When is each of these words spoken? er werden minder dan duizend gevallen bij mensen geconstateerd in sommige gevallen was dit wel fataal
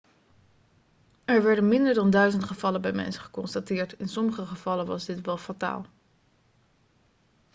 er 1.25 1.43
werden 1.43 1.67
minder 1.67 1.93
dan 1.93 2.09
duizend 2.09 2.43
gevallen 2.43 2.81
bij 2.81 2.91
mensen 2.91 3.21
geconstateerd 3.21 3.93
in 3.93 4.07
sommige 4.07 4.45
gevallen 4.45 4.85
was 4.85 5.05
dit 5.05 5.21
wel 5.25 5.37
fataal 5.37 5.85